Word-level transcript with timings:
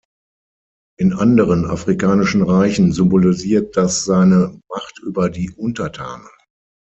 In 0.97 1.13
anderen 1.13 1.65
afrikanischen 1.69 2.41
Reichen 2.41 2.91
symbolisiert 2.91 3.77
das 3.77 4.03
seine 4.03 4.59
Macht 4.67 4.97
über 5.03 5.29
die 5.29 5.51
Untertanen. 5.51 6.27